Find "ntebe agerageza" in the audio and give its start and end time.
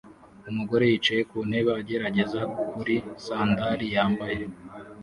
1.49-2.41